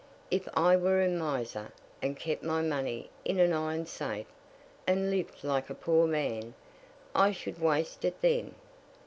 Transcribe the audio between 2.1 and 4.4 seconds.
kept my money in an iron safe,